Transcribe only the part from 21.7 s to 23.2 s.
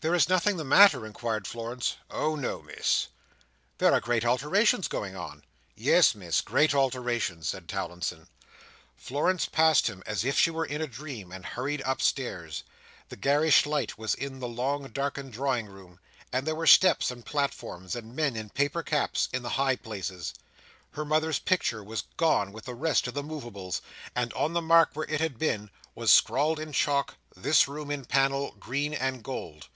was gone with the rest of